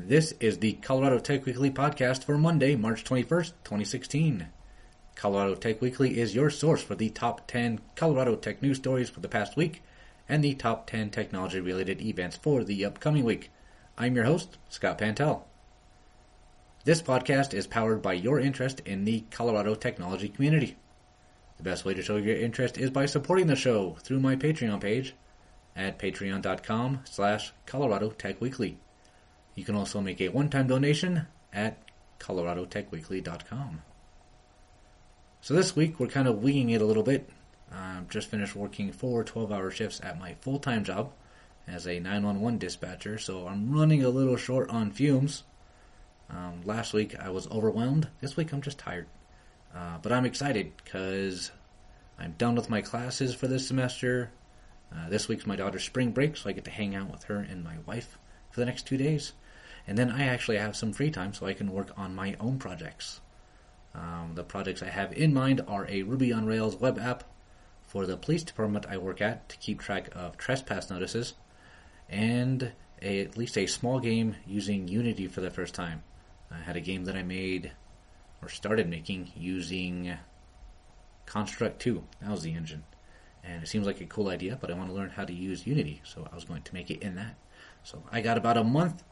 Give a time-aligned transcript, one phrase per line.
[0.00, 4.46] This is the Colorado Tech Weekly podcast for Monday, March 21st, 2016.
[5.16, 9.18] Colorado Tech Weekly is your source for the top 10 Colorado tech news stories for
[9.18, 9.82] the past week
[10.28, 13.50] and the top 10 technology related events for the upcoming week.
[13.98, 15.42] I'm your host, Scott Pantel.
[16.84, 20.76] This podcast is powered by your interest in the Colorado technology community.
[21.56, 24.80] The best way to show your interest is by supporting the show through my Patreon
[24.80, 25.16] page
[25.74, 28.78] at patreon.com slash Colorado Tech Weekly.
[29.58, 31.78] You can also make a one-time donation at
[32.20, 33.82] coloradotechweekly.com.
[35.40, 37.28] So this week we're kind of winging it a little bit.
[37.72, 41.10] I've just finished working four 12-hour shifts at my full-time job
[41.66, 45.42] as a 911 dispatcher, so I'm running a little short on fumes.
[46.30, 48.06] Um, last week I was overwhelmed.
[48.20, 49.08] This week I'm just tired.
[49.74, 51.50] Uh, but I'm excited because
[52.16, 54.30] I'm done with my classes for this semester.
[54.94, 57.38] Uh, this week's my daughter's spring break, so I get to hang out with her
[57.38, 58.18] and my wife
[58.50, 59.32] for the next two days.
[59.88, 62.58] And then I actually have some free time so I can work on my own
[62.58, 63.22] projects.
[63.94, 67.24] Um, the projects I have in mind are a Ruby on Rails web app
[67.86, 71.32] for the police department I work at to keep track of trespass notices,
[72.06, 76.02] and a, at least a small game using Unity for the first time.
[76.50, 77.72] I had a game that I made
[78.42, 80.18] or started making using
[81.24, 82.04] Construct 2.
[82.20, 82.84] That was the engine.
[83.42, 85.66] And it seems like a cool idea, but I want to learn how to use
[85.66, 87.36] Unity, so I was going to make it in that.
[87.84, 89.02] So I got about a month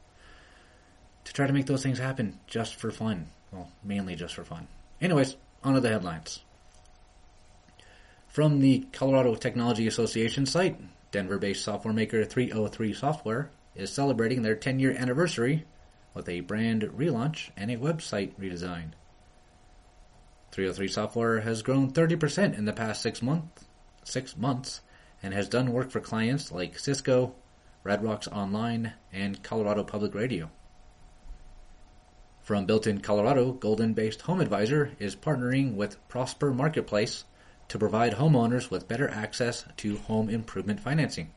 [1.27, 3.27] to try to make those things happen just for fun.
[3.53, 4.69] Well, mainly just for fun.
[5.01, 6.41] Anyways, on to the headlines.
[8.29, 14.55] From the Colorado Technology Association site, Denver based software maker 303 Software is celebrating their
[14.55, 15.65] 10 year anniversary
[16.15, 18.93] with a brand relaunch and a website redesign.
[20.53, 23.65] 303 Software has grown 30% in the past six, month,
[24.05, 24.81] six months
[25.23, 27.35] and has done work for clients like Cisco,
[27.83, 30.51] Red Rocks Online, and Colorado Public Radio.
[32.47, 37.25] From Built in Colorado, Golden based Home Advisor is partnering with Prosper Marketplace
[37.67, 41.33] to provide homeowners with better access to home improvement financing.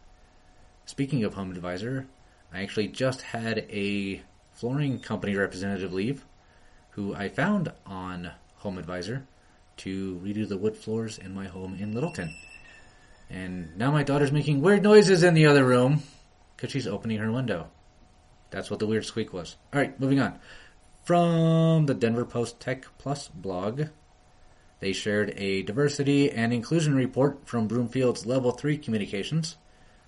[0.85, 2.06] Speaking of Home Advisor,
[2.53, 4.22] I actually just had a
[4.53, 6.25] flooring company representative leave
[6.91, 9.25] who I found on Home Advisor
[9.78, 12.35] to redo the wood floors in my home in Littleton.
[13.31, 16.03] And now my daughter's making weird noises in the other room
[16.55, 17.72] because she's opening her window.
[18.51, 19.55] That's what the weird squeak was.
[19.73, 20.39] Alright, moving on.
[21.03, 23.85] From the Denver Post Tech Plus blog,
[24.79, 29.57] they shared a diversity and inclusion report from Broomfield's Level 3 Communications.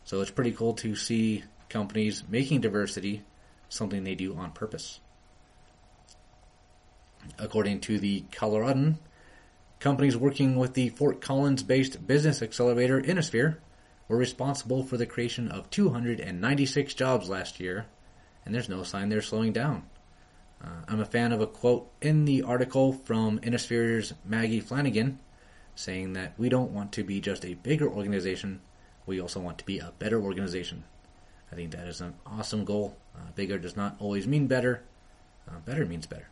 [0.03, 3.23] So it's pretty cool to see companies making diversity
[3.69, 4.99] something they do on purpose.
[7.37, 8.99] According to the Coloradan,
[9.79, 13.59] companies working with the Fort Collins based business accelerator Innosphere
[14.07, 17.85] were responsible for the creation of 296 jobs last year,
[18.45, 19.83] and there's no sign they're slowing down.
[20.63, 25.19] Uh, I'm a fan of a quote in the article from Innosphere's Maggie Flanagan
[25.75, 28.61] saying that we don't want to be just a bigger organization,
[29.05, 30.83] we also want to be a better organization.
[31.51, 32.97] I think that is an awesome goal.
[33.15, 34.83] Uh, bigger does not always mean better,
[35.49, 36.27] uh, better means better.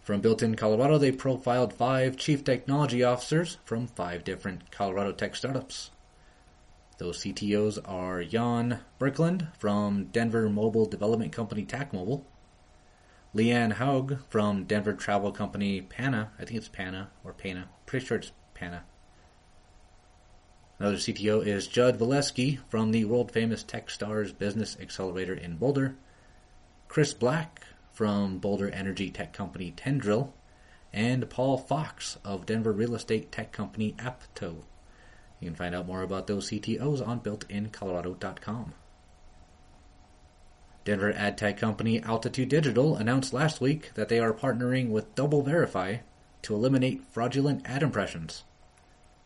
[0.00, 5.36] From Built in Colorado, they profiled five chief technology officers from five different Colorado tech
[5.36, 5.90] startups.
[7.02, 12.22] Those CTOs are Jan Birkeland from Denver mobile development company TackMobile,
[13.34, 16.30] Leanne Haug from Denver travel company Pana.
[16.38, 17.68] I think it's Pana or Pana.
[17.86, 18.84] Pretty sure it's Pana.
[20.78, 25.96] Another CTO is Judd Valeski from the world famous Techstars Business Accelerator in Boulder,
[26.86, 30.34] Chris Black from Boulder energy tech company Tendril,
[30.92, 34.62] and Paul Fox of Denver real estate tech company Apto.
[35.42, 38.74] You can find out more about those CTOs on builtincolorado.com.
[40.84, 45.98] Denver ad tech company Altitude Digital announced last week that they are partnering with DoubleVerify
[46.42, 48.44] to eliminate fraudulent ad impressions.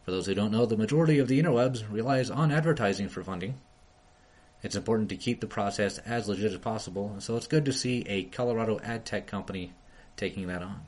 [0.06, 3.60] For those who don't know, the majority of the interwebs relies on advertising for funding.
[4.62, 8.06] It's important to keep the process as legit as possible, so it's good to see
[8.08, 9.74] a Colorado ad tech company
[10.16, 10.86] taking that on.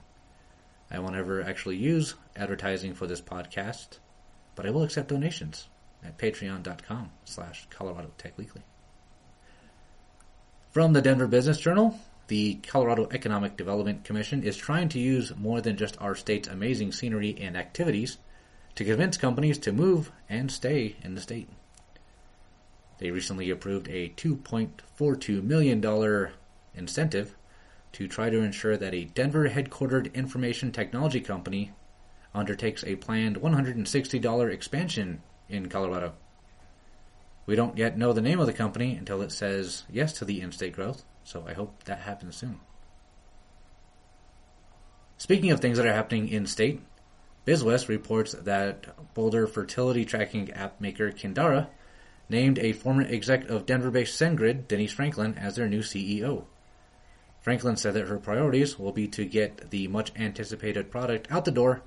[0.91, 3.99] I won't ever actually use advertising for this podcast,
[4.59, 5.69] but I will accept donations
[6.03, 8.63] at patreon.com slash Colorado Tech Weekly.
[10.73, 11.97] From the Denver Business Journal,
[12.27, 16.91] the Colorado Economic Development Commission is trying to use more than just our state's amazing
[16.91, 18.19] scenery and activities
[18.75, 21.49] to convince companies to move and stay in the state.
[22.99, 26.33] They recently approved a $2.42 million
[26.75, 27.37] incentive
[27.93, 31.71] to try to ensure that a Denver headquartered information technology company
[32.39, 36.15] undertakes a planned $160 expansion in Colorado.
[37.47, 40.41] We don't yet know the name of the company until it says yes to the
[40.41, 42.61] in state growth, so I hope that happens soon.
[45.17, 46.81] Speaking of things that are happening in state,
[47.47, 51.69] BizWest reports that Boulder fertility tracking app maker Kindara
[52.29, 56.45] named a former exec of Denver based SendGrid, Denise Franklin, as their new CEO.
[57.41, 61.51] Franklin said that her priorities will be to get the much anticipated product out the
[61.51, 61.83] door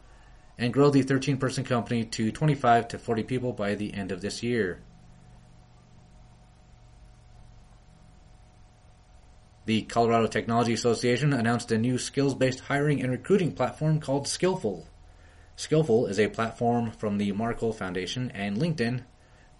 [0.61, 4.21] and grow the 13 person company to 25 to 40 people by the end of
[4.21, 4.79] this year.
[9.65, 14.87] The Colorado Technology Association announced a new skills based hiring and recruiting platform called Skillful.
[15.55, 19.01] Skillful is a platform from the Markle Foundation and LinkedIn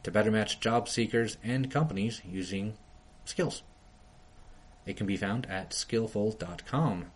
[0.03, 2.75] to better match job seekers and companies using
[3.25, 3.63] skills.
[4.85, 7.07] It can be found at skillful.com.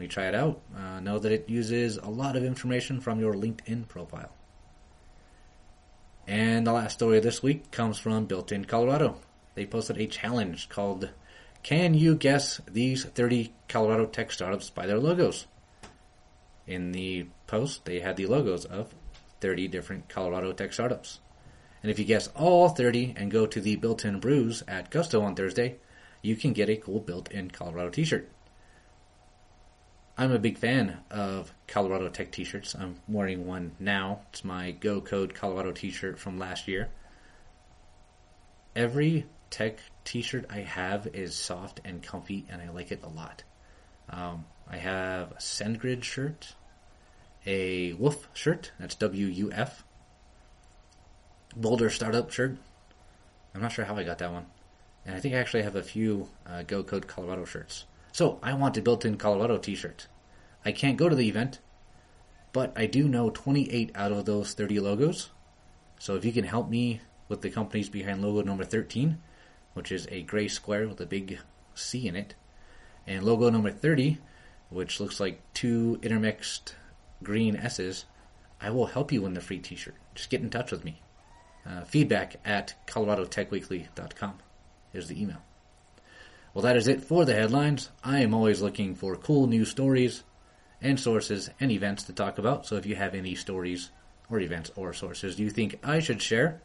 [0.00, 3.20] When you try it out, uh, know that it uses a lot of information from
[3.20, 4.32] your LinkedIn profile.
[6.26, 9.20] And the last story of this week comes from Built in Colorado.
[9.56, 11.10] They posted a challenge called
[11.62, 15.46] Can You Guess These 30 Colorado Tech Startups by Their Logos?
[16.66, 18.94] In the post, they had the logos of
[19.42, 21.20] 30 different Colorado tech startups.
[21.82, 25.20] And if you guess all 30 and go to the built in brews at Gusto
[25.20, 25.76] on Thursday,
[26.22, 28.30] you can get a cool built in Colorado t shirt.
[30.20, 32.74] I'm a big fan of Colorado Tech t shirts.
[32.74, 34.20] I'm wearing one now.
[34.28, 36.90] It's my Go Code Colorado t shirt from last year.
[38.76, 43.08] Every tech t shirt I have is soft and comfy, and I like it a
[43.08, 43.44] lot.
[44.10, 46.54] Um, I have a SendGrid shirt,
[47.46, 49.84] a Woof shirt, that's W U F,
[51.56, 52.58] Boulder Startup shirt.
[53.54, 54.44] I'm not sure how I got that one.
[55.06, 57.86] And I think I actually have a few uh, Go Code Colorado shirts.
[58.12, 60.08] So I want a built in Colorado t shirt.
[60.64, 61.60] I can't go to the event,
[62.52, 65.30] but I do know 28 out of those 30 logos.
[65.98, 69.18] So if you can help me with the companies behind logo number 13,
[69.74, 71.38] which is a gray square with a big
[71.74, 72.34] C in it,
[73.06, 74.18] and logo number 30,
[74.68, 76.74] which looks like two intermixed
[77.22, 78.04] green S's,
[78.60, 79.94] I will help you win the free t shirt.
[80.14, 81.00] Just get in touch with me.
[81.66, 84.38] Uh, feedback at coloradotechweekly.com
[84.92, 85.42] is the email.
[86.52, 87.90] Well, that is it for the headlines.
[88.02, 90.24] I am always looking for cool news stories
[90.82, 92.66] and sources and events to talk about.
[92.66, 93.90] So if you have any stories
[94.30, 96.60] or events or sources you think I should share,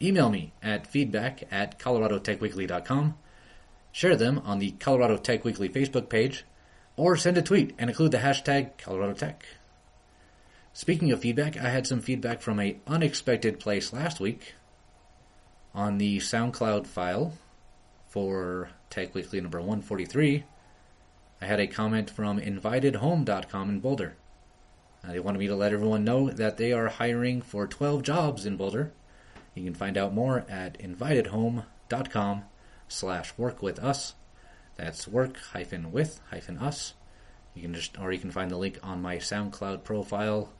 [0.00, 3.16] email me at feedback at coloradotechweekly.com.
[3.92, 6.44] Share them on the Colorado Tech Weekly Facebook page,
[6.96, 9.44] or send a tweet and include the hashtag Colorado Tech.
[10.74, 14.54] Speaking of feedback, I had some feedback from a unexpected place last week
[15.74, 17.32] on the SoundCloud file
[18.08, 20.44] for Tech Weekly number 143.
[21.40, 24.16] I had a comment from invitedhome.com in Boulder.
[25.04, 28.46] Uh, they wanted me to let everyone know that they are hiring for 12 jobs
[28.46, 28.92] in Boulder.
[29.54, 32.44] You can find out more at invitedhome.com
[32.88, 34.14] slash work with us.
[34.76, 36.94] That's work hyphen with hyphen us.
[37.54, 40.50] You can just, or you can find the link on my SoundCloud profile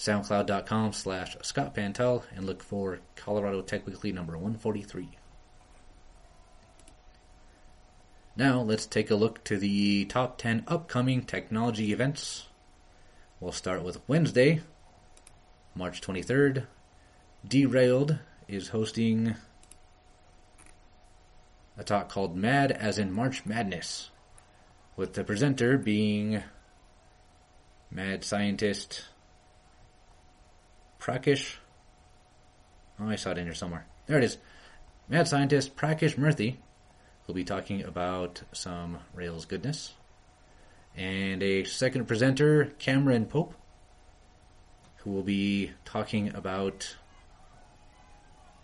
[0.00, 5.19] soundcloud.com slash Scott Pantel and look for Colorado Tech Weekly number 143.
[8.40, 12.46] Now let's take a look to the top 10 upcoming technology events.
[13.38, 14.62] We'll start with Wednesday,
[15.74, 16.64] March 23rd.
[17.46, 19.34] Derailed is hosting
[21.76, 24.08] a talk called Mad as in March Madness,
[24.96, 26.42] with the presenter being
[27.90, 29.04] mad scientist
[30.98, 31.56] Prakash.
[32.98, 33.84] Oh, I saw it in here somewhere.
[34.06, 34.38] There it is.
[35.10, 36.56] Mad scientist Prakash Murthy
[37.30, 39.92] will be talking about some Rails goodness.
[40.96, 43.54] And a second presenter, Cameron Pope,
[44.96, 46.96] who will be talking about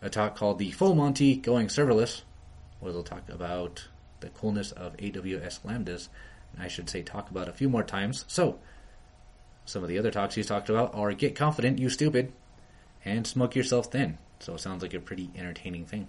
[0.02, 2.22] a talk called The Full Monty Going Serverless,
[2.80, 3.86] where they'll talk about
[4.18, 6.08] the coolness of AWS Lambdas.
[6.52, 8.24] And I should say talk about a few more times.
[8.26, 8.58] So,
[9.64, 12.32] some of the other talks he's talked about are Get Confident, You Stupid,
[13.04, 14.18] and Smoke Yourself Thin.
[14.40, 16.08] So it sounds like a pretty entertaining thing.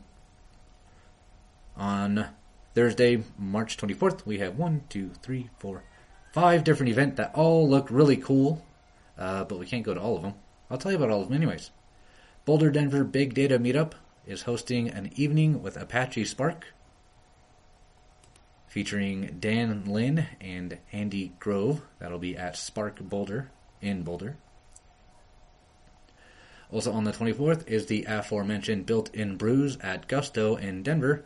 [1.75, 2.29] On
[2.77, 5.83] Thursday, March 24th, we have one, two, three, four,
[6.31, 8.63] five different events that all look really cool,
[9.17, 10.35] uh, but we can't go to all of them.
[10.69, 11.71] I'll tell you about all of them anyways.
[12.45, 13.93] Boulder Denver Big Data Meetup
[14.27, 16.67] is hosting an evening with Apache Spark
[18.67, 21.81] featuring Dan Lin and Andy Grove.
[21.97, 23.49] That'll be at Spark Boulder
[23.81, 24.37] in Boulder.
[26.71, 31.25] Also on the 24th is the aforementioned built in brews at Gusto in Denver.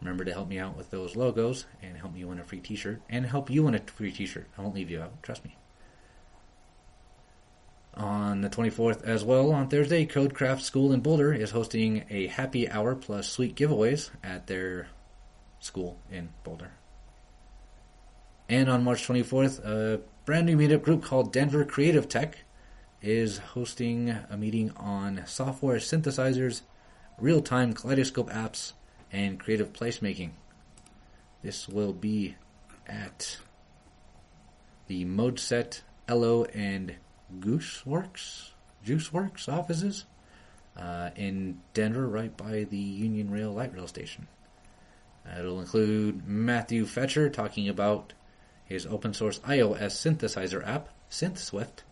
[0.00, 2.76] Remember to help me out with those logos and help me win a free t
[2.76, 4.48] shirt and help you win a free t shirt.
[4.56, 5.56] I won't leave you out, trust me.
[7.94, 12.70] On the 24th as well, on Thursday, Codecraft School in Boulder is hosting a happy
[12.70, 14.88] hour plus sweet giveaways at their
[15.58, 16.70] school in Boulder.
[18.48, 22.38] And on March 24th, a brand new meetup group called Denver Creative Tech
[23.02, 26.62] is hosting a meeting on software synthesizers,
[27.18, 28.74] real time kaleidoscope apps,
[29.12, 30.30] and creative placemaking.
[31.42, 32.36] This will be
[32.86, 33.38] at
[34.86, 36.96] the ModeSet, Elo, and
[37.38, 38.50] Gooseworks,
[38.84, 40.06] Juiceworks offices
[40.76, 44.26] uh, in Denver, right by the Union Rail light rail station.
[45.38, 48.14] It'll include Matthew Fecher talking about
[48.64, 51.82] his open source iOS synthesizer app, SynthSwift.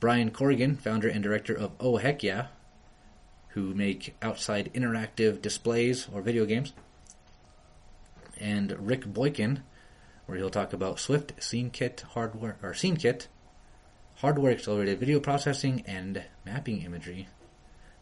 [0.00, 2.48] Brian Corrigan, founder and director of Oh Heck Yeah,
[3.54, 6.72] who make outside interactive displays or video games.
[8.40, 9.62] And Rick Boykin,
[10.26, 13.28] where he'll talk about Swift SceneKit hardware or SceneKit
[14.16, 17.28] hardware accelerated video processing and mapping imagery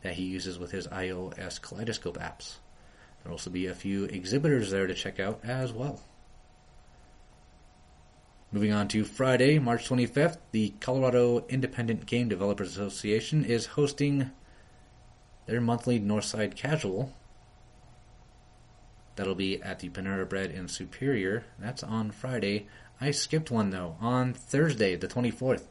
[0.03, 2.57] that he uses with his iOS Kaleidoscope apps.
[3.23, 6.01] There'll also be a few exhibitors there to check out as well.
[8.51, 14.31] Moving on to Friday, March 25th, the Colorado Independent Game Developers Association is hosting
[15.53, 17.13] their monthly Northside Casual.
[19.17, 21.45] That'll be at the Panera Bread in Superior.
[21.59, 22.69] That's on Friday.
[23.03, 23.97] I skipped one though.
[24.01, 25.65] On Thursday, the 24th,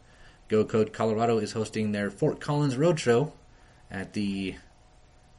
[0.49, 3.31] Go Code Colorado is hosting their Fort Collins Roadshow
[3.89, 4.53] at the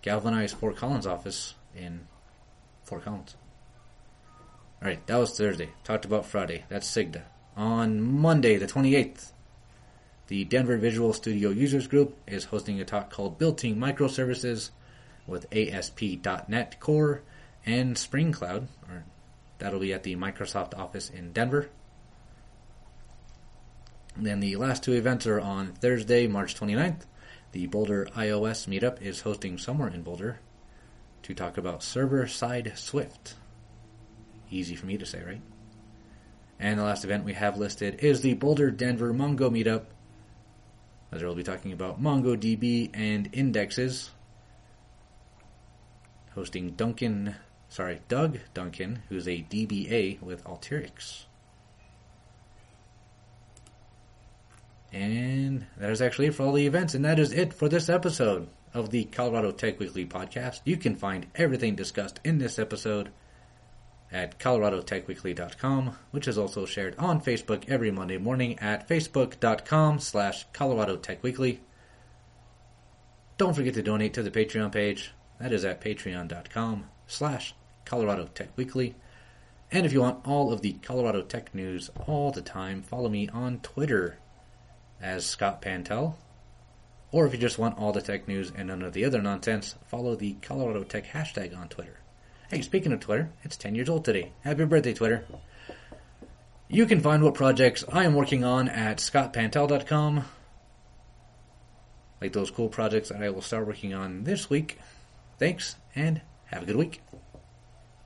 [0.03, 2.09] Galvanized Fort Collins office in
[2.83, 3.37] Fort Collins.
[4.83, 5.69] Alright, that was Thursday.
[5.85, 6.65] Talked about Friday.
[6.69, 7.23] That's CIGDA.
[7.57, 9.31] On Monday, the 28th,
[10.29, 14.71] the Denver Visual Studio Users Group is hosting a talk called Building Microservices
[15.27, 17.23] with ASP.NET Core
[17.67, 18.69] and Spring Cloud.
[19.59, 21.69] That'll be at the Microsoft office in Denver.
[24.17, 27.07] And then the last two events are on Thursday, March 29th.
[27.53, 30.41] The Boulder iOS meetup is hosting somewhere in Boulder
[31.23, 33.35] to talk about server side Swift.
[34.51, 35.41] Easy for me to say, right?
[36.59, 39.85] And the last event we have listed is the Boulder Denver Mongo meetup.
[41.13, 44.11] As we'll be talking about MongoDB and indexes.
[46.35, 47.37] Hosting Duncan,
[47.69, 51.25] sorry, Doug Duncan, who's a DBA with Alteryx.
[54.91, 57.91] And that is actually it for all the events, and that is it for this
[57.91, 60.61] episode of the Colorado Tech Weekly podcast.
[60.65, 63.11] You can find everything discussed in this episode
[64.13, 70.97] at coloradotechweekly.com, which is also shared on Facebook every Monday morning at facebook.com slash Colorado
[70.97, 71.61] Tech Weekly.
[73.39, 75.13] Don't forget to donate to the Patreon page.
[75.41, 77.55] That is at patreon.com slash
[77.85, 78.95] Colorado Tech Weekly.
[79.71, 83.29] And if you want all of the Colorado Tech news all the time, follow me
[83.31, 84.19] on Twitter
[85.01, 86.17] as Scott Pantel.
[87.11, 89.75] Or if you just want all the tech news and none of the other nonsense,
[89.87, 92.02] follow the Colorado Tech hashtag on Twitter.
[92.53, 94.33] Hey, speaking of Twitter, it's 10 years old today.
[94.45, 95.25] Happy birthday, Twitter.
[96.69, 100.27] You can find what projects I am working on at scottpantel.com.
[102.21, 104.79] Like those cool projects that I will start working on this week.
[105.39, 107.01] Thanks, and have a good week.